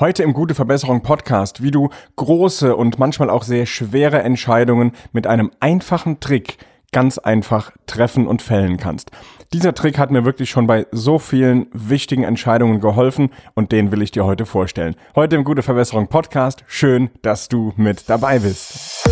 Heute 0.00 0.22
im 0.22 0.32
Gute 0.32 0.54
Verbesserung 0.54 1.02
Podcast, 1.02 1.62
wie 1.62 1.70
du 1.70 1.90
große 2.16 2.74
und 2.74 2.98
manchmal 2.98 3.28
auch 3.28 3.42
sehr 3.42 3.66
schwere 3.66 4.22
Entscheidungen 4.22 4.92
mit 5.12 5.26
einem 5.26 5.50
einfachen 5.60 6.20
Trick 6.20 6.56
ganz 6.90 7.18
einfach 7.18 7.72
treffen 7.84 8.26
und 8.26 8.40
fällen 8.40 8.78
kannst. 8.78 9.10
Dieser 9.52 9.74
Trick 9.74 9.98
hat 9.98 10.10
mir 10.10 10.24
wirklich 10.24 10.48
schon 10.48 10.66
bei 10.66 10.86
so 10.90 11.18
vielen 11.18 11.66
wichtigen 11.74 12.22
Entscheidungen 12.22 12.80
geholfen 12.80 13.28
und 13.54 13.72
den 13.72 13.92
will 13.92 14.00
ich 14.00 14.10
dir 14.10 14.24
heute 14.24 14.46
vorstellen. 14.46 14.96
Heute 15.14 15.36
im 15.36 15.44
Gute 15.44 15.62
Verbesserung 15.62 16.08
Podcast. 16.08 16.64
Schön, 16.66 17.10
dass 17.20 17.48
du 17.48 17.74
mit 17.76 18.08
dabei 18.08 18.38
bist. 18.38 19.06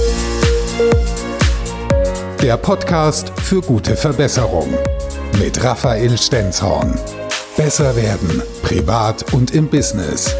Der 2.41 2.57
Podcast 2.57 3.39
für 3.41 3.61
gute 3.61 3.95
Verbesserung 3.95 4.73
mit 5.39 5.63
Raphael 5.63 6.17
Stenzhorn. 6.17 6.99
Besser 7.59 7.95
werden, 7.95 8.43
privat 8.63 9.35
und 9.35 9.55
im 9.55 9.69
Business. 9.69 10.35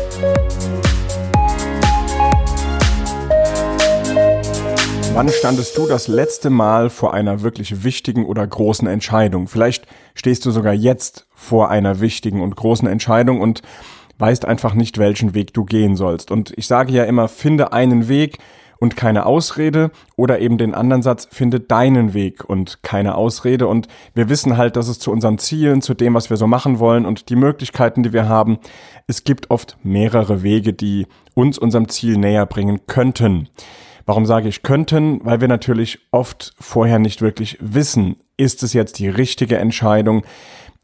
Wann 5.19 5.31
standest 5.31 5.77
du 5.77 5.89
das 5.89 6.07
letzte 6.07 6.49
Mal 6.49 6.91
vor 6.91 7.13
einer 7.13 7.43
wirklich 7.43 7.83
wichtigen 7.83 8.25
oder 8.25 8.47
großen 8.47 8.87
Entscheidung? 8.87 9.49
Vielleicht 9.49 9.85
stehst 10.15 10.47
du 10.47 10.53
sogar 10.53 10.73
jetzt 10.73 11.27
vor 11.35 11.71
einer 11.71 11.99
wichtigen 11.99 12.41
und 12.41 12.55
großen 12.55 12.87
Entscheidung 12.87 13.41
und 13.41 13.63
weißt 14.19 14.45
einfach 14.45 14.75
nicht, 14.75 14.97
welchen 14.97 15.35
Weg 15.35 15.53
du 15.55 15.65
gehen 15.65 15.97
sollst. 15.97 16.31
Und 16.31 16.53
ich 16.57 16.69
sage 16.69 16.93
ja 16.93 17.03
immer, 17.03 17.27
finde 17.27 17.73
einen 17.73 18.07
Weg 18.07 18.39
und 18.79 18.95
keine 18.95 19.27
Ausrede 19.27 19.91
oder 20.15 20.39
eben 20.39 20.57
den 20.57 20.73
anderen 20.73 21.03
Satz, 21.03 21.27
finde 21.33 21.59
deinen 21.59 22.15
Weg 22.15 22.49
und 22.49 22.85
keine 22.85 23.17
Ausrede. 23.17 23.67
Und 23.67 23.89
wir 24.15 24.29
wissen 24.29 24.57
halt, 24.57 24.77
dass 24.77 24.87
es 24.87 25.01
zu 25.01 25.11
unseren 25.11 25.39
Zielen, 25.39 25.83
zu 25.83 25.95
dem, 25.95 26.15
was 26.15 26.31
wir 26.31 26.37
so 26.37 26.47
machen 26.47 26.79
wollen 26.79 27.05
und 27.05 27.29
die 27.29 27.35
Möglichkeiten, 27.35 28.05
die 28.05 28.13
wir 28.13 28.29
haben, 28.29 28.61
es 29.09 29.25
gibt 29.25 29.51
oft 29.51 29.79
mehrere 29.83 30.45
Wege, 30.45 30.75
die 30.75 31.09
uns 31.35 31.59
unserem 31.59 31.89
Ziel 31.89 32.19
näher 32.19 32.47
bringen 32.47 32.83
könnten. 32.87 33.49
Warum 34.09 34.25
sage 34.25 34.49
ich 34.49 34.63
könnten? 34.63 35.21
Weil 35.23 35.43
wir 35.43 35.49
natürlich 35.49 35.99
oft 36.13 36.55
vorher 36.59 36.99
nicht 36.99 37.21
wirklich 37.21 37.59
wissen, 37.61 38.17
ist 38.39 38.63
es 38.63 38.73
jetzt 38.73 38.99
die 38.99 39.11
richtige 39.11 39.59
Entscheidung? 39.59 40.25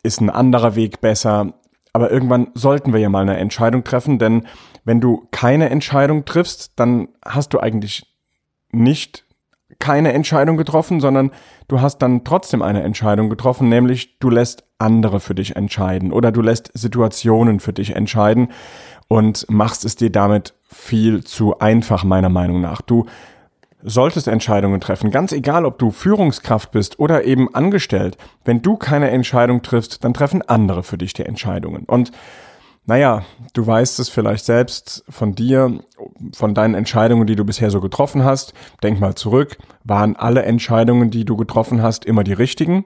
Ist 0.03 0.21
ein 0.21 0.29
anderer 0.29 0.75
Weg 0.75 1.01
besser? 1.01 1.55
Aber 1.95 2.11
irgendwann 2.11 2.49
sollten 2.53 2.93
wir 2.93 3.01
ja 3.01 3.09
mal 3.09 3.23
eine 3.23 3.39
Entscheidung 3.39 3.83
treffen, 3.83 4.19
denn 4.19 4.47
wenn 4.85 5.01
du 5.01 5.27
keine 5.31 5.71
Entscheidung 5.71 6.27
triffst, 6.27 6.73
dann 6.77 7.09
hast 7.25 7.55
du 7.55 7.61
eigentlich 7.61 8.15
nicht 8.73 9.25
keine 9.79 10.13
Entscheidung 10.13 10.59
getroffen, 10.59 11.01
sondern 11.01 11.31
du 11.67 11.81
hast 11.81 11.99
dann 11.99 12.25
trotzdem 12.25 12.61
eine 12.61 12.83
Entscheidung 12.83 13.31
getroffen, 13.31 13.71
nämlich 13.71 14.19
du 14.19 14.29
lässt 14.29 14.65
andere 14.79 15.19
für 15.19 15.35
dich 15.35 15.57
entscheiden 15.57 16.13
oder 16.13 16.31
du 16.31 16.43
lässt 16.43 16.71
Situationen 16.75 17.59
für 17.59 17.73
dich 17.73 17.97
entscheiden 17.97 18.49
und 19.09 19.47
machst 19.49 19.85
es 19.85 19.97
dir 19.97 20.11
damit 20.11 20.55
viel 20.63 21.25
zu 21.25 21.59
einfach, 21.59 22.05
meiner 22.05 22.29
Meinung 22.29 22.61
nach. 22.61 22.83
Du 22.83 23.07
solltest 23.83 24.29
Entscheidungen 24.29 24.81
treffen, 24.81 25.11
ganz 25.11 25.33
egal, 25.33 25.67
ob 25.67 25.79
du 25.79 25.91
Führungskraft 25.91 26.73
bist 26.73 26.99
oder 26.99 27.25
eben 27.25 27.55
angestellt. 27.55 28.17
Wenn 28.45 28.63
du 28.63 28.77
keine 28.77 29.11
Entscheidung 29.11 29.63
triffst, 29.63 30.03
dann 30.05 30.15
treffen 30.15 30.43
andere 30.43 30.83
für 30.83 30.99
dich 30.99 31.13
die 31.13 31.25
Entscheidungen. 31.25 31.85
Und 31.85 32.11
naja, 32.87 33.23
du 33.55 33.67
weißt 33.67 33.99
es 33.99 34.11
vielleicht 34.11 34.45
selbst 34.45 35.05
von 35.09 35.35
dir, 35.35 35.81
von 36.35 36.55
deinen 36.55 36.75
Entscheidungen, 36.75 37.27
die 37.27 37.37
du 37.37 37.45
bisher 37.45 37.71
so 37.71 37.81
getroffen 37.81 38.25
hast. 38.25 38.53
Denk 38.83 39.01
mal 39.01 39.15
zurück. 39.15 39.57
Waren 39.85 40.17
alle 40.17 40.43
Entscheidungen, 40.43 41.11
die 41.11 41.25
du 41.25 41.37
getroffen 41.37 41.83
hast, 41.83 42.05
immer 42.05 42.25
die 42.25 42.35
richtigen? 42.35 42.85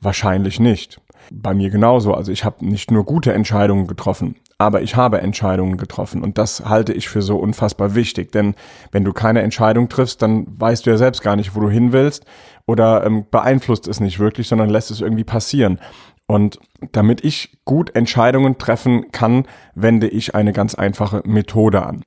Wahrscheinlich 0.00 0.60
nicht. 0.60 1.00
Bei 1.32 1.54
mir 1.54 1.70
genauso. 1.70 2.14
Also 2.14 2.32
ich 2.32 2.44
habe 2.44 2.64
nicht 2.66 2.90
nur 2.90 3.04
gute 3.04 3.32
Entscheidungen 3.32 3.86
getroffen, 3.86 4.36
aber 4.58 4.82
ich 4.82 4.96
habe 4.96 5.20
Entscheidungen 5.20 5.76
getroffen 5.76 6.22
und 6.22 6.38
das 6.38 6.64
halte 6.64 6.92
ich 6.92 7.08
für 7.08 7.22
so 7.22 7.36
unfassbar 7.38 7.94
wichtig. 7.94 8.32
Denn 8.32 8.54
wenn 8.92 9.04
du 9.04 9.12
keine 9.12 9.42
Entscheidung 9.42 9.88
triffst, 9.88 10.22
dann 10.22 10.46
weißt 10.48 10.86
du 10.86 10.90
ja 10.90 10.96
selbst 10.96 11.22
gar 11.22 11.36
nicht, 11.36 11.54
wo 11.54 11.60
du 11.60 11.70
hin 11.70 11.92
willst 11.92 12.24
oder 12.66 13.04
ähm, 13.04 13.26
beeinflusst 13.30 13.88
es 13.88 14.00
nicht 14.00 14.18
wirklich, 14.18 14.48
sondern 14.48 14.70
lässt 14.70 14.90
es 14.90 15.00
irgendwie 15.00 15.24
passieren. 15.24 15.78
Und 16.26 16.60
damit 16.92 17.24
ich 17.24 17.58
gut 17.64 17.96
Entscheidungen 17.96 18.56
treffen 18.58 19.10
kann, 19.10 19.46
wende 19.74 20.06
ich 20.08 20.34
eine 20.36 20.52
ganz 20.52 20.76
einfache 20.76 21.22
Methode 21.24 21.84
an. 21.84 22.02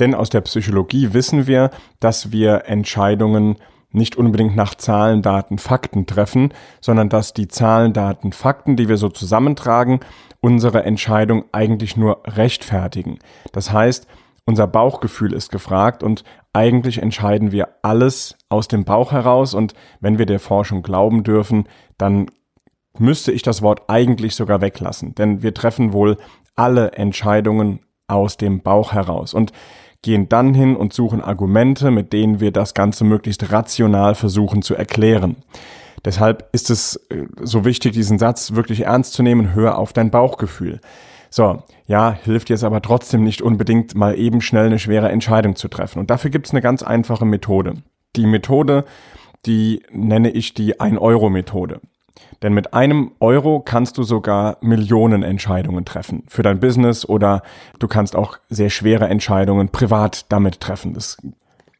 Denn 0.00 0.14
aus 0.14 0.30
der 0.30 0.40
Psychologie 0.40 1.12
wissen 1.12 1.46
wir, 1.46 1.70
dass 2.00 2.32
wir 2.32 2.64
Entscheidungen 2.66 3.56
nicht 3.90 4.16
unbedingt 4.16 4.54
nach 4.54 4.74
Zahlen, 4.74 5.22
Daten, 5.22 5.58
Fakten 5.58 6.06
treffen, 6.06 6.52
sondern 6.80 7.08
dass 7.08 7.32
die 7.32 7.48
Zahlen, 7.48 7.92
Daten, 7.92 8.32
Fakten, 8.32 8.76
die 8.76 8.88
wir 8.88 8.96
so 8.96 9.08
zusammentragen, 9.08 10.00
unsere 10.40 10.84
Entscheidung 10.84 11.44
eigentlich 11.52 11.96
nur 11.96 12.22
rechtfertigen. 12.26 13.18
Das 13.52 13.72
heißt, 13.72 14.06
unser 14.44 14.66
Bauchgefühl 14.66 15.32
ist 15.32 15.50
gefragt 15.50 16.02
und 16.02 16.24
eigentlich 16.52 17.02
entscheiden 17.02 17.52
wir 17.52 17.68
alles 17.82 18.36
aus 18.48 18.68
dem 18.68 18.84
Bauch 18.84 19.12
heraus 19.12 19.54
und 19.54 19.74
wenn 20.00 20.18
wir 20.18 20.26
der 20.26 20.40
Forschung 20.40 20.82
glauben 20.82 21.22
dürfen, 21.22 21.68
dann 21.98 22.26
müsste 22.98 23.32
ich 23.32 23.42
das 23.42 23.62
Wort 23.62 23.82
eigentlich 23.88 24.34
sogar 24.34 24.60
weglassen, 24.60 25.14
denn 25.14 25.42
wir 25.42 25.54
treffen 25.54 25.92
wohl 25.92 26.16
alle 26.56 26.92
Entscheidungen 26.92 27.80
aus 28.08 28.36
dem 28.36 28.62
Bauch 28.62 28.92
heraus. 28.92 29.34
Und 29.34 29.52
gehen 30.02 30.28
dann 30.28 30.54
hin 30.54 30.76
und 30.76 30.92
suchen 30.92 31.20
Argumente, 31.20 31.90
mit 31.90 32.12
denen 32.12 32.40
wir 32.40 32.52
das 32.52 32.74
Ganze 32.74 33.04
möglichst 33.04 33.50
rational 33.52 34.14
versuchen 34.14 34.62
zu 34.62 34.74
erklären. 34.74 35.36
Deshalb 36.04 36.48
ist 36.52 36.70
es 36.70 36.96
äh, 37.10 37.26
so 37.42 37.64
wichtig, 37.64 37.92
diesen 37.92 38.18
Satz 38.18 38.52
wirklich 38.52 38.82
ernst 38.82 39.12
zu 39.12 39.22
nehmen, 39.22 39.54
hör 39.54 39.78
auf 39.78 39.92
dein 39.92 40.10
Bauchgefühl. 40.10 40.80
So, 41.30 41.62
ja, 41.86 42.12
hilft 42.12 42.48
jetzt 42.50 42.64
aber 42.64 42.80
trotzdem 42.80 43.22
nicht 43.22 43.42
unbedingt 43.42 43.94
mal 43.94 44.18
eben 44.18 44.40
schnell 44.40 44.66
eine 44.66 44.78
schwere 44.78 45.10
Entscheidung 45.10 45.56
zu 45.56 45.68
treffen. 45.68 45.98
Und 45.98 46.10
dafür 46.10 46.30
gibt 46.30 46.46
es 46.46 46.52
eine 46.52 46.62
ganz 46.62 46.82
einfache 46.82 47.26
Methode. 47.26 47.74
Die 48.16 48.26
Methode, 48.26 48.84
die 49.44 49.82
nenne 49.90 50.30
ich 50.30 50.54
die 50.54 50.80
1-Euro-Methode. 50.80 51.80
Denn 52.42 52.54
mit 52.54 52.74
einem 52.74 53.12
Euro 53.20 53.60
kannst 53.60 53.98
du 53.98 54.02
sogar 54.02 54.58
Millionen 54.60 55.22
Entscheidungen 55.22 55.84
treffen 55.84 56.24
für 56.28 56.42
dein 56.42 56.60
Business 56.60 57.08
oder 57.08 57.42
du 57.78 57.88
kannst 57.88 58.14
auch 58.16 58.38
sehr 58.48 58.70
schwere 58.70 59.08
Entscheidungen 59.08 59.70
privat 59.70 60.26
damit 60.30 60.60
treffen. 60.60 60.94
Das 60.94 61.16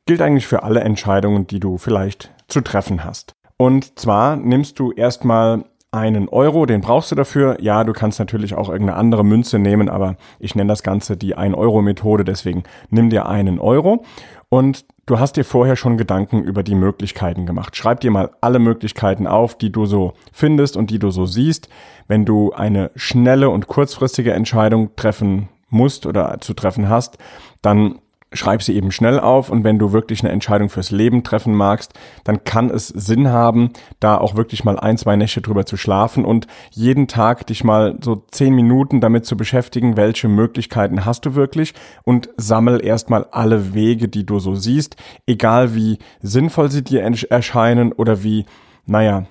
gilt 0.06 0.21
eigentlich 0.21 0.47
für 0.47 0.62
alle 0.62 0.81
Entscheidungen, 0.81 1.47
die 1.47 1.60
du 1.60 1.78
vielleicht 1.78 2.31
zu 2.49 2.60
treffen 2.60 3.04
hast. 3.04 3.34
Und 3.56 3.99
zwar 3.99 4.37
nimmst 4.37 4.78
du 4.78 4.93
erstmal 4.93 5.65
einen 5.91 6.28
Euro, 6.28 6.66
den 6.66 6.81
brauchst 6.81 7.10
du 7.10 7.15
dafür. 7.15 7.56
Ja, 7.60 7.84
du 7.84 7.93
kannst 7.93 8.19
natürlich 8.19 8.55
auch 8.55 8.69
irgendeine 8.69 8.99
andere 8.99 9.25
Münze 9.25 9.59
nehmen, 9.59 9.88
aber 9.88 10.16
ich 10.38 10.55
nenne 10.55 10.69
das 10.69 10.82
Ganze 10.82 11.16
die 11.16 11.37
1-Euro-Methode, 11.37 12.25
deswegen 12.25 12.65
nimm 12.91 13.10
dir 13.10 13.26
einen 13.26 13.59
Euro 13.59 14.05
und 14.49 14.84
du 15.08 15.19
hast 15.19 15.36
dir 15.36 15.44
vorher 15.44 15.74
schon 15.74 15.96
Gedanken 15.96 16.42
über 16.44 16.62
die 16.62 16.74
Möglichkeiten 16.74 17.46
gemacht. 17.46 17.76
Schreib 17.76 18.00
dir 18.00 18.10
mal 18.10 18.30
alle 18.41 18.58
Möglichkeiten 18.58 19.26
auf, 19.26 19.56
die 19.56 19.72
du 19.72 19.86
so 19.86 20.12
findest 20.32 20.76
und 20.76 20.91
die 20.91 20.98
du 20.98 21.10
so 21.10 21.26
siehst. 21.26 21.69
Wenn 22.06 22.24
du 22.24 22.52
eine 22.52 22.91
schnelle 22.94 23.50
und 23.50 23.66
kurzfristige 23.66 24.32
Entscheidung 24.32 24.94
treffen 24.96 25.48
musst 25.70 26.06
oder 26.06 26.38
zu 26.41 26.54
treffen 26.54 26.88
hast, 26.88 27.19
dann 27.62 27.98
schreib 28.32 28.62
sie 28.62 28.74
eben 28.74 28.92
schnell 28.92 29.18
auf 29.18 29.50
und 29.50 29.64
wenn 29.64 29.78
du 29.78 29.92
wirklich 29.92 30.22
eine 30.22 30.32
Entscheidung 30.32 30.68
fürs 30.68 30.90
Leben 30.90 31.22
treffen 31.22 31.54
magst, 31.54 31.94
dann 32.24 32.44
kann 32.44 32.70
es 32.70 32.88
Sinn 32.88 33.28
haben, 33.28 33.70
da 34.00 34.18
auch 34.18 34.36
wirklich 34.36 34.64
mal 34.64 34.78
ein, 34.78 34.98
zwei 34.98 35.16
Nächte 35.16 35.40
drüber 35.40 35.64
zu 35.64 35.76
schlafen 35.76 36.24
und 36.24 36.46
jeden 36.70 37.08
Tag 37.08 37.46
dich 37.46 37.64
mal 37.64 37.96
so 38.02 38.24
zehn 38.30 38.54
Minuten 38.54 39.00
damit 39.00 39.24
zu 39.24 39.36
beschäftigen, 39.36 39.96
welche 39.96 40.28
Möglichkeiten 40.28 41.04
hast 41.04 41.24
du 41.24 41.34
wirklich 41.34 41.74
und 42.04 42.28
sammel 42.36 42.84
erstmal 42.84 43.24
alle 43.30 43.74
Wege, 43.74 44.08
die 44.08 44.26
du 44.26 44.38
so 44.38 44.54
siehst, 44.54 44.96
egal 45.26 45.74
wie 45.74 45.98
sinnvoll 46.20 46.70
sie 46.70 46.84
dir 46.84 47.02
erscheinen 47.02 47.92
oder 47.92 48.22
wie, 48.22 48.44
naja, 48.84 49.24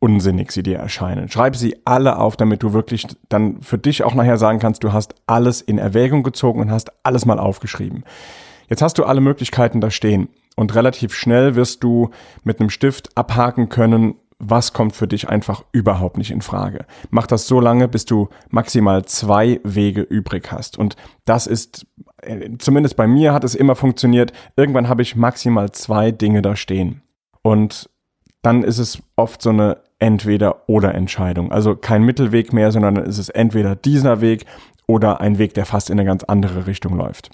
unsinnig 0.00 0.52
sie 0.52 0.62
dir 0.62 0.78
erscheinen. 0.78 1.28
Schreib 1.28 1.56
sie 1.56 1.76
alle 1.84 2.18
auf, 2.18 2.36
damit 2.36 2.62
du 2.62 2.72
wirklich 2.72 3.06
dann 3.28 3.60
für 3.60 3.78
dich 3.78 4.04
auch 4.04 4.14
nachher 4.14 4.38
sagen 4.38 4.58
kannst, 4.58 4.84
du 4.84 4.92
hast 4.92 5.14
alles 5.26 5.60
in 5.60 5.78
Erwägung 5.78 6.22
gezogen 6.22 6.60
und 6.60 6.70
hast 6.70 6.92
alles 7.04 7.26
mal 7.26 7.38
aufgeschrieben. 7.38 8.04
Jetzt 8.68 8.82
hast 8.82 8.98
du 8.98 9.04
alle 9.04 9.20
Möglichkeiten 9.20 9.80
da 9.80 9.90
stehen 9.90 10.28
und 10.56 10.74
relativ 10.74 11.14
schnell 11.14 11.56
wirst 11.56 11.82
du 11.82 12.10
mit 12.44 12.60
einem 12.60 12.70
Stift 12.70 13.16
abhaken 13.16 13.68
können, 13.68 14.14
was 14.38 14.72
kommt 14.72 14.94
für 14.94 15.08
dich 15.08 15.28
einfach 15.28 15.64
überhaupt 15.72 16.16
nicht 16.16 16.30
in 16.30 16.42
Frage. 16.42 16.86
Mach 17.10 17.26
das 17.26 17.48
so 17.48 17.60
lange, 17.60 17.88
bis 17.88 18.04
du 18.04 18.28
maximal 18.50 19.04
zwei 19.04 19.60
Wege 19.64 20.02
übrig 20.02 20.52
hast. 20.52 20.78
Und 20.78 20.96
das 21.24 21.48
ist, 21.48 21.86
äh, 22.22 22.50
zumindest 22.58 22.96
bei 22.96 23.08
mir 23.08 23.32
hat 23.32 23.42
es 23.42 23.56
immer 23.56 23.74
funktioniert. 23.74 24.32
Irgendwann 24.56 24.88
habe 24.88 25.02
ich 25.02 25.16
maximal 25.16 25.72
zwei 25.72 26.12
Dinge 26.12 26.40
da 26.40 26.54
stehen. 26.54 27.02
Und 27.42 27.90
dann 28.42 28.62
ist 28.62 28.78
es 28.78 29.02
oft 29.16 29.42
so 29.42 29.50
eine 29.50 29.78
Entweder-oder-Entscheidung. 29.98 31.50
Also 31.50 31.76
kein 31.76 32.02
Mittelweg 32.04 32.52
mehr, 32.52 32.70
sondern 32.70 32.96
dann 32.96 33.06
ist 33.06 33.18
es 33.18 33.28
entweder 33.28 33.74
dieser 33.76 34.20
Weg 34.20 34.46
oder 34.86 35.20
ein 35.20 35.38
Weg, 35.38 35.54
der 35.54 35.66
fast 35.66 35.90
in 35.90 35.98
eine 35.98 36.06
ganz 36.06 36.24
andere 36.24 36.66
Richtung 36.66 36.96
läuft. 36.96 37.30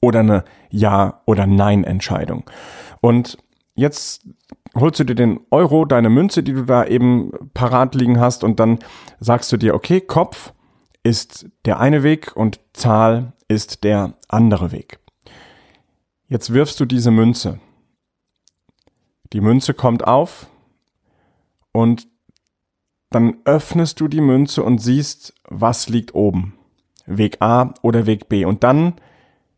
Oder 0.00 0.20
eine 0.20 0.44
Ja- 0.70 1.22
oder 1.26 1.46
Nein-Entscheidung. 1.46 2.44
Und 3.00 3.38
jetzt 3.74 4.26
holst 4.74 5.00
du 5.00 5.04
dir 5.04 5.14
den 5.14 5.40
Euro, 5.50 5.84
deine 5.84 6.10
Münze, 6.10 6.42
die 6.42 6.52
du 6.52 6.64
da 6.64 6.84
eben 6.84 7.32
parat 7.54 7.94
liegen 7.94 8.20
hast, 8.20 8.44
und 8.44 8.60
dann 8.60 8.78
sagst 9.20 9.52
du 9.52 9.56
dir, 9.56 9.74
okay, 9.74 10.00
Kopf 10.00 10.52
ist 11.02 11.46
der 11.64 11.80
eine 11.80 12.02
Weg 12.02 12.36
und 12.36 12.60
Zahl 12.72 13.32
ist 13.48 13.84
der 13.84 14.14
andere 14.28 14.72
Weg. 14.72 14.98
Jetzt 16.28 16.52
wirfst 16.54 16.80
du 16.80 16.84
diese 16.84 17.10
Münze. 17.10 17.58
Die 19.32 19.40
Münze 19.40 19.74
kommt 19.74 20.06
auf 20.06 20.46
und 21.72 22.08
dann 23.10 23.36
öffnest 23.44 24.00
du 24.00 24.08
die 24.08 24.20
Münze 24.20 24.62
und 24.62 24.78
siehst, 24.78 25.34
was 25.44 25.88
liegt 25.88 26.14
oben. 26.14 26.54
Weg 27.06 27.38
A 27.40 27.74
oder 27.82 28.06
Weg 28.06 28.28
B. 28.28 28.44
Und 28.44 28.64
dann 28.64 28.94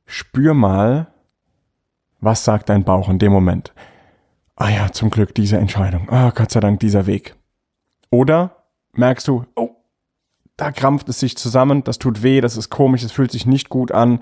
spür 0.06 0.54
mal, 0.54 1.08
was 2.20 2.44
sagt 2.44 2.68
dein 2.68 2.84
Bauch 2.84 3.08
in 3.08 3.18
dem 3.18 3.32
Moment. 3.32 3.72
Ah 4.56 4.70
ja, 4.70 4.92
zum 4.92 5.10
Glück 5.10 5.34
diese 5.34 5.58
Entscheidung. 5.58 6.08
Ah, 6.10 6.30
Gott 6.34 6.50
sei 6.50 6.60
Dank 6.60 6.80
dieser 6.80 7.06
Weg. 7.06 7.36
Oder 8.10 8.64
merkst 8.92 9.26
du, 9.28 9.44
oh, 9.56 9.70
da 10.56 10.70
krampft 10.70 11.08
es 11.08 11.18
sich 11.18 11.36
zusammen, 11.36 11.82
das 11.82 11.98
tut 11.98 12.22
weh, 12.22 12.40
das 12.40 12.56
ist 12.56 12.70
komisch, 12.70 13.02
es 13.02 13.10
fühlt 13.10 13.32
sich 13.32 13.46
nicht 13.46 13.68
gut 13.68 13.90
an. 13.90 14.20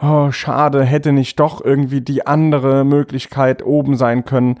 Oh, 0.00 0.32
schade, 0.32 0.84
hätte 0.84 1.12
nicht 1.12 1.38
doch 1.38 1.64
irgendwie 1.64 2.00
die 2.00 2.26
andere 2.26 2.84
Möglichkeit 2.84 3.64
oben 3.64 3.96
sein 3.96 4.24
können. 4.24 4.58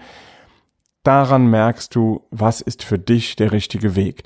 Daran 1.02 1.48
merkst 1.48 1.94
du, 1.94 2.26
was 2.30 2.60
ist 2.60 2.82
für 2.82 2.98
dich 2.98 3.36
der 3.36 3.52
richtige 3.52 3.96
Weg. 3.96 4.22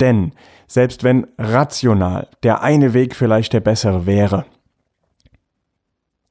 Denn 0.00 0.32
selbst 0.66 1.04
wenn 1.04 1.26
rational 1.38 2.28
der 2.42 2.62
eine 2.62 2.94
Weg 2.94 3.14
vielleicht 3.14 3.52
der 3.52 3.60
bessere 3.60 4.06
wäre, 4.06 4.44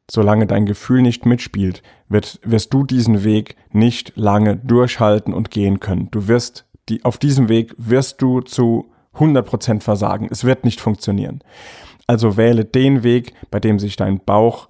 solange 0.09 0.47
dein 0.47 0.65
Gefühl 0.65 1.01
nicht 1.01 1.25
mitspielt, 1.25 1.81
wird, 2.09 2.39
wirst 2.43 2.73
du 2.73 2.83
diesen 2.83 3.23
Weg 3.23 3.55
nicht 3.71 4.13
lange 4.15 4.57
durchhalten 4.57 5.33
und 5.33 5.51
gehen 5.51 5.79
können. 5.79 6.09
Du 6.11 6.27
wirst 6.27 6.65
die, 6.89 7.03
auf 7.05 7.17
diesem 7.17 7.49
Weg 7.49 7.73
wirst 7.77 8.21
du 8.21 8.41
zu 8.41 8.91
100% 9.15 9.81
versagen. 9.81 10.27
Es 10.29 10.43
wird 10.43 10.65
nicht 10.65 10.81
funktionieren. 10.81 11.41
Also 12.07 12.35
wähle 12.35 12.65
den 12.65 13.03
Weg, 13.03 13.33
bei 13.49 13.59
dem 13.59 13.79
sich 13.79 13.95
dein 13.95 14.19
Bauch 14.19 14.67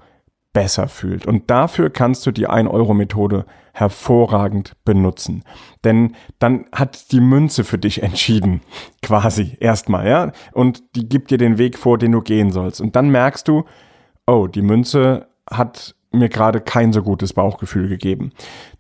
besser 0.53 0.87
fühlt. 0.87 1.25
Und 1.25 1.49
dafür 1.49 1.89
kannst 1.89 2.25
du 2.25 2.31
die 2.31 2.47
1-Euro-Methode 2.47 3.45
hervorragend 3.73 4.73
benutzen. 4.85 5.43
Denn 5.83 6.15
dann 6.39 6.65
hat 6.71 7.11
die 7.11 7.19
Münze 7.19 7.63
für 7.63 7.79
dich 7.79 8.03
entschieden, 8.03 8.61
quasi 9.01 9.57
erstmal, 9.59 10.07
ja. 10.07 10.31
Und 10.51 10.95
die 10.95 11.09
gibt 11.09 11.31
dir 11.31 11.39
den 11.39 11.57
Weg 11.57 11.77
vor, 11.77 11.97
den 11.97 12.11
du 12.11 12.21
gehen 12.21 12.51
sollst. 12.51 12.79
Und 12.79 12.95
dann 12.95 13.09
merkst 13.09 13.47
du, 13.47 13.65
oh, 14.27 14.47
die 14.47 14.61
Münze 14.61 15.27
hat 15.49 15.95
mir 16.11 16.29
gerade 16.29 16.61
kein 16.61 16.93
so 16.93 17.01
gutes 17.01 17.33
Bauchgefühl 17.33 17.89
gegeben. 17.89 18.31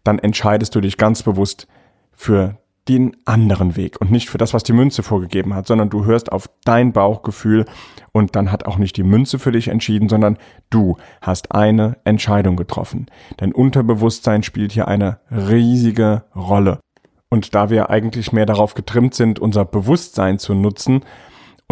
Dann 0.03 0.19
entscheidest 0.19 0.75
du 0.75 0.81
dich 0.81 0.97
ganz 0.97 1.23
bewusst 1.23 1.67
für 2.11 2.59
den 2.89 3.15
anderen 3.25 3.75
Weg 3.77 4.01
und 4.01 4.11
nicht 4.11 4.29
für 4.29 4.37
das, 4.37 4.53
was 4.53 4.63
die 4.63 4.73
Münze 4.73 5.03
vorgegeben 5.03 5.53
hat, 5.53 5.67
sondern 5.67 5.89
du 5.89 6.05
hörst 6.05 6.31
auf 6.31 6.49
dein 6.65 6.91
Bauchgefühl 6.91 7.65
und 8.11 8.35
dann 8.35 8.51
hat 8.51 8.65
auch 8.65 8.77
nicht 8.77 8.97
die 8.97 9.03
Münze 9.03 9.39
für 9.39 9.51
dich 9.51 9.69
entschieden, 9.69 10.09
sondern 10.09 10.37
du 10.69 10.97
hast 11.21 11.53
eine 11.53 11.97
Entscheidung 12.03 12.57
getroffen. 12.57 13.05
Dein 13.37 13.53
Unterbewusstsein 13.53 14.43
spielt 14.43 14.73
hier 14.73 14.87
eine 14.87 15.19
riesige 15.31 16.23
Rolle. 16.35 16.79
Und 17.29 17.55
da 17.55 17.69
wir 17.69 17.89
eigentlich 17.89 18.31
mehr 18.31 18.45
darauf 18.45 18.75
getrimmt 18.75 19.15
sind, 19.15 19.39
unser 19.39 19.65
Bewusstsein 19.65 20.37
zu 20.37 20.53
nutzen, 20.53 21.03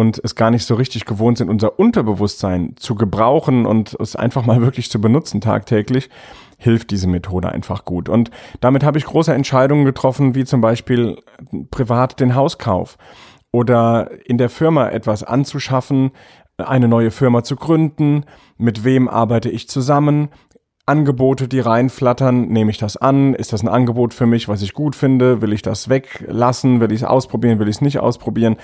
und 0.02 0.20
es 0.24 0.34
gar 0.34 0.50
nicht 0.50 0.66
so 0.66 0.74
richtig 0.74 1.04
gewohnt 1.04 1.38
sind, 1.38 1.48
unser 1.48 1.78
Unterbewusstsein 1.78 2.74
zu 2.76 2.96
gebrauchen 2.96 3.66
und 3.66 3.94
es 4.00 4.16
einfach 4.16 4.44
mal 4.44 4.60
wirklich 4.66 4.90
zu 4.90 5.00
benutzen 5.00 5.40
tagtäglich, 5.40 6.10
hilft 6.58 6.90
diese 6.90 7.06
Methode 7.06 7.50
einfach 7.50 7.84
gut. 7.84 8.08
Und 8.08 8.30
damit 8.60 8.82
habe 8.82 8.98
ich 8.98 9.04
große 9.04 9.32
Entscheidungen 9.32 9.84
getroffen, 9.84 10.34
wie 10.34 10.44
zum 10.44 10.60
Beispiel 10.60 11.18
privat 11.70 12.18
den 12.18 12.34
Hauskauf 12.34 12.98
oder 13.52 14.10
in 14.26 14.38
der 14.38 14.50
Firma 14.50 14.88
etwas 14.88 15.22
anzuschaffen, 15.22 16.10
eine 16.58 16.88
neue 16.88 17.12
Firma 17.12 17.44
zu 17.44 17.54
gründen, 17.54 18.24
mit 18.58 18.84
wem 18.84 19.08
arbeite 19.08 19.50
ich 19.50 19.68
zusammen, 19.68 20.30
Angebote, 20.84 21.46
die 21.46 21.60
reinflattern, 21.60 22.48
nehme 22.48 22.72
ich 22.72 22.78
das 22.78 22.96
an? 22.96 23.34
Ist 23.34 23.52
das 23.52 23.62
ein 23.62 23.68
Angebot 23.68 24.14
für 24.14 24.26
mich, 24.26 24.48
was 24.48 24.62
ich 24.62 24.72
gut 24.72 24.96
finde? 24.96 25.40
Will 25.40 25.52
ich 25.52 25.62
das 25.62 25.88
weglassen? 25.88 26.80
Will 26.80 26.90
ich 26.90 27.02
es 27.02 27.08
ausprobieren? 27.08 27.60
Will 27.60 27.68
ich 27.68 27.76
es 27.76 27.80
nicht 27.82 28.00
ausprobieren? 28.00 28.56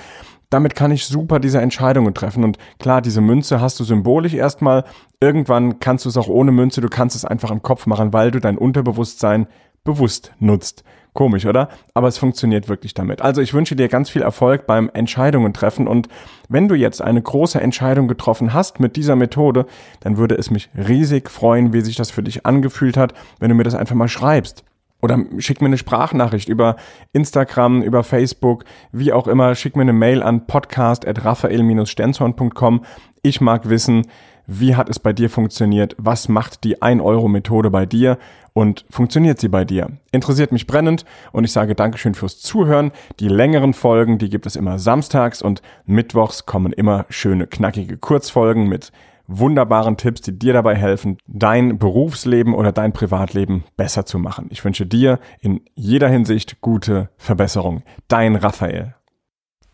Damit 0.51 0.75
kann 0.75 0.91
ich 0.91 1.07
super 1.07 1.41
diese 1.41 1.61
Entscheidungen 1.61 2.15
treffen. 2.15 2.45
Und 2.45 2.59
klar, 2.79 3.03
diese 3.03 3.21
Münze 3.21 3.61
hast 3.61 3.79
du 3.81 3.85
symbolisch 3.85 4.35
erstmal. 4.35 4.85
Irgendwann 5.21 5.79
kannst 5.79 6.05
du 6.05 6.09
es 6.09 6.17
auch 6.17 6.29
ohne 6.29 6.53
Münze, 6.53 6.81
du 6.81 6.89
kannst 6.89 7.17
es 7.17 7.25
einfach 7.25 7.51
im 7.51 7.63
Kopf 7.63 7.87
machen, 7.87 8.13
weil 8.13 8.31
du 8.31 8.41
dein 8.41 8.59
Unterbewusstsein 8.59 9.47
bewusst 9.85 10.33
nutzt. 10.39 10.85
Komisch, 11.15 11.47
oder? 11.47 11.69
Aber 11.95 12.07
es 12.07 12.19
funktioniert 12.19 12.69
wirklich 12.69 12.95
damit. 12.95 13.23
Also 13.23 13.41
ich 13.41 13.53
wünsche 13.53 13.75
dir 13.75 13.89
ganz 13.89 14.11
viel 14.11 14.23
Erfolg 14.23 14.67
beim 14.67 14.91
Entscheidungen 14.93 15.53
treffen 15.53 15.89
und 15.89 16.09
wenn 16.49 16.69
du 16.69 16.75
jetzt 16.75 17.03
eine 17.03 17.21
große 17.21 17.61
Entscheidung 17.61 18.07
getroffen 18.07 18.53
hast 18.53 18.79
mit 18.79 18.97
dieser 18.97 19.17
Methode, 19.17 19.67
dann 20.01 20.17
würde 20.17 20.37
es 20.37 20.51
mich 20.51 20.71
riesig 20.77 21.31
freuen, 21.31 21.73
wie 21.73 21.81
sich 21.81 21.97
das 21.97 22.11
für 22.11 22.23
dich 22.23 22.47
angefühlt 22.47 22.97
hat, 22.97 23.15
wenn 23.41 23.49
du 23.49 23.55
mir 23.55 23.65
das 23.65 23.75
einfach 23.75 23.97
mal 23.97 24.09
schreibst. 24.09 24.65
Oder 25.01 25.19
schick 25.39 25.61
mir 25.61 25.67
eine 25.67 25.79
Sprachnachricht 25.79 26.49
über 26.49 26.75
Instagram, 27.13 27.83
über 27.83 28.03
Facebook, 28.03 28.65
wie 28.91 29.13
auch 29.13 29.29
immer. 29.29 29.55
Schick 29.55 29.77
mir 29.77 29.83
eine 29.83 29.93
Mail 29.93 30.21
an 30.23 30.47
podcast.raphael-stenzhorn.com. 30.47 32.85
Ich 33.23 33.41
mag 33.41 33.69
wissen, 33.69 34.07
wie 34.51 34.75
hat 34.75 34.89
es 34.89 34.99
bei 34.99 35.13
dir 35.13 35.29
funktioniert? 35.29 35.95
Was 35.99 36.29
macht 36.29 36.65
die 36.65 36.79
1-Euro-Methode 36.79 37.71
bei 37.71 37.85
dir? 37.85 38.17
Und 38.55 38.87
funktioniert 38.91 39.39
sie 39.39 39.49
bei 39.49 39.65
dir? 39.65 39.91
Interessiert 40.11 40.53
mich 40.53 40.67
brennend 40.67 41.05
und 41.33 41.45
ich 41.45 41.53
sage 41.53 41.77
Dankeschön 41.77 42.15
fürs 42.15 42.41
Zuhören. 42.41 42.91
Die 43.21 43.29
längeren 43.29 43.75
Folgen, 43.75 44.19
die 44.19 44.31
gibt 44.31 44.47
es 44.47 44.57
immer 44.57 44.81
samstags 44.81 45.43
und 45.43 45.63
mittwochs 45.85 46.47
kommen 46.47 46.73
immer 46.73 47.05
schöne, 47.09 47.47
knackige 47.47 47.99
Kurzfolgen 47.99 48.69
mit 48.69 48.91
wunderbaren 49.29 49.97
Tipps, 49.97 50.23
die 50.23 50.37
dir 50.37 50.55
dabei 50.55 50.75
helfen, 50.75 51.19
dein 51.29 51.79
Berufsleben 51.79 52.55
oder 52.55 52.73
dein 52.73 52.93
Privatleben 52.93 53.65
besser 53.77 54.05
zu 54.05 54.19
machen. 54.19 54.47
Ich 54.51 54.65
wünsche 54.65 54.87
dir 54.87 55.21
in 55.41 55.61
jeder 55.75 56.09
Hinsicht 56.09 56.61
gute 56.61 57.11
Verbesserung. 57.17 57.83
Dein 58.09 58.35
Raphael. 58.35 58.95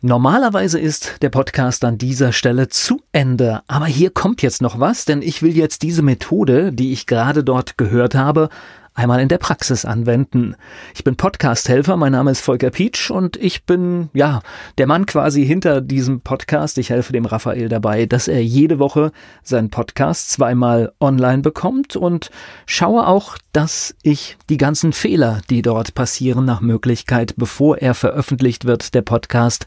Normalerweise 0.07 0.79
ist 0.79 1.23
der 1.23 1.31
Podcast 1.31 1.83
an 1.83 1.97
dieser 1.97 2.33
Stelle 2.33 2.69
zu 2.69 3.01
Ende, 3.13 3.63
aber 3.69 3.87
hier 3.87 4.11
kommt 4.11 4.43
jetzt 4.43 4.61
noch 4.61 4.79
was, 4.79 5.07
denn 5.07 5.23
ich 5.23 5.41
will 5.41 5.57
jetzt 5.57 5.81
diese 5.81 6.03
Methode, 6.03 6.75
die 6.75 6.93
ich 6.93 7.07
gerade 7.07 7.43
dort 7.43 7.79
gehört 7.79 8.15
habe, 8.15 8.51
einmal 8.95 9.21
in 9.21 9.29
der 9.29 9.39
Praxis 9.39 9.85
anwenden. 9.85 10.55
Ich 10.95 11.03
bin 11.03 11.17
Podcast-Helfer, 11.17 11.97
mein 11.97 12.13
Name 12.13 12.31
ist 12.31 12.41
Volker 12.41 12.71
Pietsch 12.71 13.11
und 13.11 13.37
ich 13.37 13.65
bin, 13.65 14.09
ja, 14.15 14.41
der 14.79 14.87
Mann 14.87 15.05
quasi 15.05 15.45
hinter 15.45 15.81
diesem 15.81 16.21
Podcast. 16.21 16.79
Ich 16.79 16.91
helfe 16.91 17.13
dem 17.13 17.27
Raphael 17.27 17.69
dabei, 17.69 18.07
dass 18.07 18.29
er 18.29 18.43
jede 18.43 18.79
Woche 18.79 19.11
seinen 19.43 19.69
Podcast 19.69 20.31
zweimal 20.31 20.93
online 21.01 21.43
bekommt 21.43 21.97
und 21.97 22.31
schaue 22.67 23.07
auch, 23.07 23.37
dass 23.53 23.97
ich 24.03 24.37
die 24.49 24.59
ganzen 24.59 24.93
Fehler, 24.93 25.41
die 25.51 25.63
dort 25.63 25.95
passieren, 25.95 26.45
nach 26.45 26.61
Möglichkeit, 26.61 27.35
bevor 27.37 27.79
er 27.79 27.95
veröffentlicht 27.95 28.65
wird, 28.65 28.95
der 28.95 29.03
Podcast, 29.03 29.67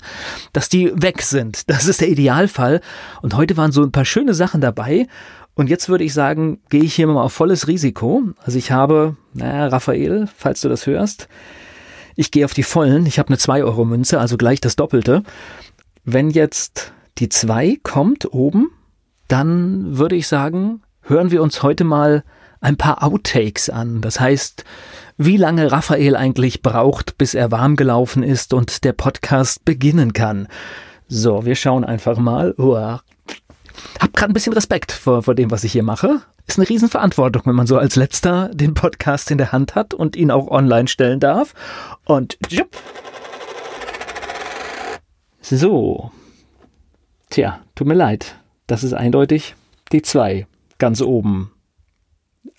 dass 0.54 0.70
die 0.70 0.92
weg 0.96 1.22
sind. 1.22 1.70
Das 1.70 1.86
ist 1.86 2.00
der 2.00 2.10
Idealfall. 2.10 2.80
Und 3.22 3.36
heute 3.36 3.58
waren 3.58 3.74
so 3.74 3.84
ein 3.84 3.92
paar 3.92 4.06
schöne 4.06 4.34
Sachen 4.34 4.62
dabei 4.62 5.08
und 5.58 5.70
jetzt 5.70 5.90
würde 5.90 6.04
ich 6.04 6.14
sagen, 6.14 6.60
gehe 6.70 6.84
ich 6.84 6.94
hier 6.94 7.08
mal 7.08 7.24
auf 7.24 7.34
volles 7.34 7.68
Risiko. 7.68 8.24
Also 8.44 8.58
ich 8.60 8.72
habe, 8.72 9.18
naja, 9.34 9.68
Raphael, 9.68 10.28
falls 10.34 10.62
du 10.62 10.70
das 10.70 10.86
hörst, 10.86 11.28
ich 12.16 12.32
gehe 12.32 12.46
auf 12.46 12.54
die 12.54 12.64
vollen. 12.64 13.08
Ich 13.08 13.18
habe 13.20 13.30
eine 13.30 13.38
2-Euro-Münze, 13.38 14.20
also 14.20 14.38
gleich 14.38 14.62
das 14.62 14.76
Doppelte. 14.76 15.24
Wenn 16.04 16.30
jetzt 16.30 16.94
die 17.18 17.28
2 17.28 17.80
kommt 17.82 18.32
oben, 18.32 18.70
dann 19.28 19.98
würde 19.98 20.16
ich 20.16 20.28
sagen, 20.28 20.84
hören 21.02 21.32
wir 21.32 21.42
uns 21.42 21.64
heute 21.64 21.84
mal 21.84 22.24
ein 22.62 22.78
paar 22.78 23.04
Outtakes 23.04 23.70
an. 23.70 24.02
Das 24.02 24.20
heißt, 24.20 24.64
wie 25.18 25.38
lange 25.38 25.72
Raphael 25.72 26.16
eigentlich 26.16 26.62
braucht, 26.62 27.18
bis 27.18 27.34
er 27.34 27.52
warm 27.52 27.76
gelaufen 27.76 28.22
ist 28.22 28.54
und 28.54 28.84
der 28.84 28.94
Podcast 28.94 29.66
beginnen 29.66 30.14
kann. 30.14 30.48
So, 31.08 31.46
wir 31.46 31.56
schauen 31.56 31.84
einfach 31.84 32.20
mal. 32.20 32.54
Uah. 32.58 33.02
Hab 34.00 34.14
gerade 34.14 34.32
ein 34.32 34.34
bisschen 34.34 34.54
Respekt 34.54 34.92
vor, 34.92 35.24
vor 35.24 35.36
dem, 35.36 35.52
was 35.52 35.64
ich 35.64 35.72
hier 35.72 35.84
mache. 35.84 36.22
Ist 36.48 36.60
eine 36.60 36.70
Riesenverantwortung, 36.70 37.44
wenn 37.46 37.56
man 37.56 37.68
so 37.68 37.78
als 37.78 37.96
letzter 37.96 38.50
den 38.54 38.74
Podcast 38.74 39.32
in 39.32 39.38
der 39.38 39.52
Hand 39.52 39.76
hat 39.76 39.94
und 39.94 40.16
ihn 40.16 40.32
auch 40.32 40.48
online 40.48 40.88
stellen 40.88 41.20
darf. 41.20 41.54
Und 42.06 42.38
jupp. 42.50 42.78
So. 45.42 46.12
Tja, 47.30 47.62
tut 47.76 47.88
mir 47.88 47.94
leid. 47.94 48.36
Das 48.68 48.84
ist 48.84 48.94
eindeutig 48.94 49.56
die 49.92 50.02
zwei 50.02 50.48
ganz 50.78 51.02
oben. 51.02 51.52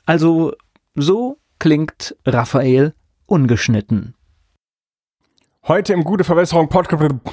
Also 0.06 0.54
so 0.94 1.38
klingt 1.58 2.16
Raphael 2.24 2.94
ungeschnitten. 3.26 4.14
Heute 5.66 5.92
im 5.92 6.04
Gute 6.04 6.22
Verbesserung 6.24 6.68
Podcast, 6.68 7.24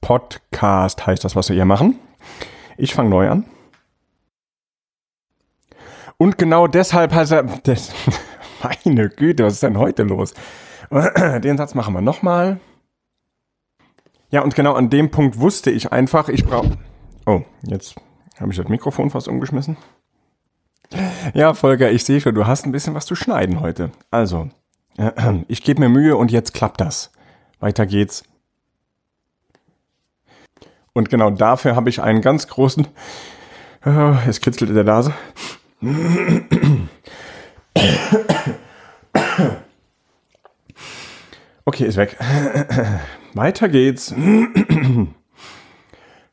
Podcast 0.00 1.06
heißt 1.06 1.24
das, 1.24 1.36
was 1.36 1.48
wir 1.48 1.54
hier 1.54 1.64
machen. 1.64 2.00
Ich 2.76 2.92
fange 2.94 3.10
neu 3.10 3.30
an. 3.30 3.44
Und 6.16 6.38
genau 6.38 6.66
deshalb 6.66 7.12
heißt 7.12 7.30
er, 7.32 7.42
das, 7.44 7.92
meine 8.62 9.08
Güte, 9.10 9.44
was 9.44 9.52
ist 9.54 9.62
denn 9.62 9.78
heute 9.78 10.02
los? 10.02 10.34
Den 10.90 11.56
Satz 11.56 11.74
machen 11.74 11.94
wir 11.94 12.00
nochmal. 12.00 12.58
Ja, 14.30 14.42
und 14.42 14.56
genau 14.56 14.74
an 14.74 14.90
dem 14.90 15.12
Punkt 15.12 15.38
wusste 15.38 15.70
ich 15.70 15.92
einfach, 15.92 16.28
ich 16.28 16.44
brauche, 16.44 16.76
oh, 17.26 17.42
jetzt 17.62 17.94
Habe 18.40 18.50
ich 18.50 18.58
das 18.58 18.66
Mikrofon 18.68 19.10
fast 19.10 19.28
umgeschmissen? 19.28 19.76
Ja, 21.32 21.54
Volker, 21.54 21.92
ich 21.92 22.04
sehe 22.04 22.20
schon, 22.20 22.34
du 22.34 22.46
hast 22.46 22.66
ein 22.66 22.72
bisschen 22.72 22.94
was 22.94 23.06
zu 23.06 23.14
schneiden 23.14 23.60
heute. 23.60 23.90
Also, 24.10 24.48
ich 25.48 25.62
gebe 25.62 25.80
mir 25.80 25.88
Mühe 25.88 26.16
und 26.16 26.30
jetzt 26.30 26.54
klappt 26.54 26.80
das. 26.80 27.10
Weiter 27.60 27.86
geht's. 27.86 28.24
Und 30.92 31.10
genau 31.10 31.30
dafür 31.30 31.74
habe 31.76 31.90
ich 31.90 32.00
einen 32.00 32.20
ganz 32.20 32.46
großen. 32.48 32.86
Äh, 33.84 34.28
es 34.28 34.40
kitzelt 34.40 34.70
in 34.70 34.76
der 34.76 34.84
Nase. 34.84 35.12
Okay, 41.66 41.86
ist 41.86 41.96
weg. 41.96 42.16
Weiter 43.34 43.68
geht's. 43.68 44.14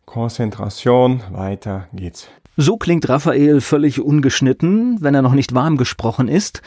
Konzentration, 0.05 1.23
weiter 1.31 1.87
geht's. 1.93 2.27
So 2.61 2.77
klingt 2.77 3.09
Raphael 3.09 3.59
völlig 3.59 3.99
ungeschnitten, 3.99 5.01
wenn 5.01 5.15
er 5.15 5.23
noch 5.23 5.33
nicht 5.33 5.55
warm 5.55 5.77
gesprochen 5.77 6.27
ist. 6.27 6.61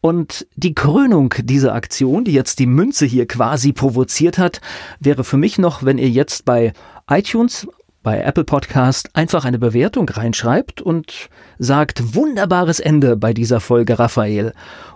Und 0.00 0.44
die 0.56 0.74
Krönung 0.74 1.32
dieser 1.38 1.72
Aktion, 1.72 2.24
die 2.24 2.32
jetzt 2.32 2.58
die 2.58 2.66
Münze 2.66 3.06
hier 3.06 3.28
quasi 3.28 3.72
provoziert 3.72 4.38
hat, 4.38 4.60
wäre 4.98 5.22
für 5.22 5.36
mich 5.36 5.56
noch, 5.56 5.84
wenn 5.84 5.98
ihr 5.98 6.10
jetzt 6.10 6.46
bei 6.46 6.72
iTunes, 7.08 7.68
bei 8.02 8.22
Apple 8.22 8.42
Podcast 8.42 9.14
einfach 9.14 9.44
eine 9.44 9.60
Bewertung 9.60 10.08
reinschreibt 10.08 10.82
und 10.82 11.28
sagt 11.60 12.16
wunderbares 12.16 12.80
Ende 12.80 13.16
bei 13.16 13.32
dieser 13.32 13.60
Folge 13.60 14.00
Raphael 14.00 14.52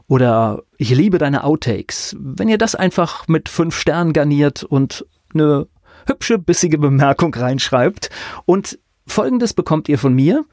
oder 0.09 0.65
ich 0.79 0.91
liebe 0.91 1.19
deine 1.19 1.45
Outtakes. 1.45 2.17
Wenn 2.19 2.49
ihr 2.49 2.59
das 2.59 2.75
einfach 2.75 3.29
mit 3.29 3.49
fünf 3.49 3.79
Sternen 3.79 4.13
garniert 4.13 4.65
und 4.65 5.07
eine 5.33 5.69
hübsche, 6.07 6.39
bissige 6.39 6.79
Bemerkung 6.79 7.33
reinschreibt. 7.35 8.11
Und 8.47 8.81
folgendes 9.11 9.55
bekommt 9.55 9.89
ihr 9.89 9.99
von 9.99 10.15
mir. 10.15 10.45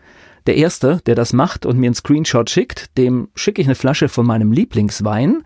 Der 0.46 0.56
Erste, 0.56 1.02
der 1.06 1.16
das 1.16 1.34
macht 1.34 1.66
und 1.66 1.78
mir 1.78 1.88
einen 1.88 1.96
Screenshot 1.96 2.50
schickt, 2.50 2.98
dem 2.98 3.30
schicke 3.36 3.62
ich 3.62 3.68
eine 3.68 3.76
Flasche 3.76 4.08
von 4.08 4.26
meinem 4.26 4.52
Lieblingswein 4.52 5.44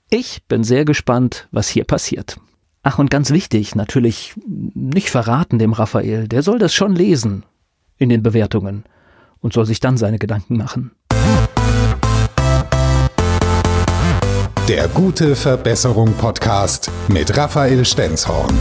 Ich 0.10 0.44
bin 0.48 0.66
sehr 0.66 0.86
gespannt, 0.86 1.48
was 1.52 1.70
hier 1.70 1.86
passiert. 1.86 2.38
Ach, 2.86 3.00
und 3.00 3.10
ganz 3.10 3.32
wichtig, 3.32 3.76
natürlich 3.76 4.34
nicht 4.46 5.10
verraten 5.10 5.58
dem 5.58 5.72
Raphael, 5.72 6.28
der 6.28 6.44
soll 6.44 6.60
das 6.60 6.74
schon 6.74 6.94
lesen 6.94 7.44
in 7.98 8.10
den 8.10 8.22
Bewertungen 8.22 8.84
und 9.40 9.54
soll 9.54 9.66
sich 9.66 9.80
dann 9.80 9.96
seine 9.96 10.20
Gedanken 10.20 10.58
machen. 10.58 10.92
Der 14.68 14.90
gute 14.90 15.38
Verbesserung 15.38 16.12
Podcast 16.14 16.92
mit 17.08 17.38
Raphael 17.38 17.86
Stenzhorn. 17.86 18.54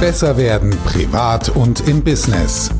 Besser 0.00 0.36
werden 0.36 0.76
privat 0.84 1.50
und 1.50 1.86
im 1.86 2.02
Business. 2.02 2.70